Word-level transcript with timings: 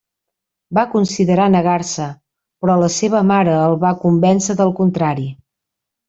Va 0.75 0.83
considerar 0.93 1.43
negar-se, 1.55 2.07
però 2.63 2.77
la 2.83 2.89
seva 2.95 3.21
mare 3.33 3.53
el 3.65 3.75
va 3.83 3.91
convèncer 4.05 4.57
del 4.63 4.73
contrari. 4.81 5.27